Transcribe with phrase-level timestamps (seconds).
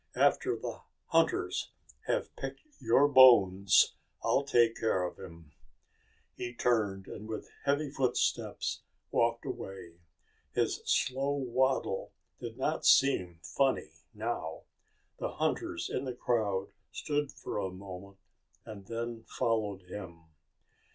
[0.15, 1.73] After the hunters
[2.07, 3.93] have picked your bones,
[4.23, 5.51] I'll take care of him."
[6.33, 9.99] He turned, and with heavy footsteps walked away.
[10.55, 14.63] His slow waddle did not seem funny now.
[15.19, 18.17] The hunters in the crowd stood for a moment,
[18.65, 20.23] and then followed him.